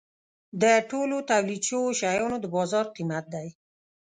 د 0.61 0.63
ټولو 0.89 1.15
تولید 1.29 1.61
شوو 1.69 1.97
شیانو 1.99 2.35
د 2.41 2.45
بازار 2.55 2.85
قیمت 2.95 3.25
دی. 3.33 3.47